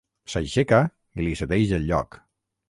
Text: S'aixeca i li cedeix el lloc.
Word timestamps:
S'aixeca 0.33 0.79
i 1.19 1.27
li 1.27 1.35
cedeix 1.43 1.75
el 1.79 1.87
lloc. 1.93 2.19